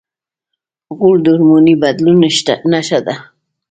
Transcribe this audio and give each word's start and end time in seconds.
غول 0.97 1.17
د 1.23 1.27
هورموني 1.31 1.73
بدلون 1.81 2.17
نښه 2.73 2.99
ده. 3.05 3.15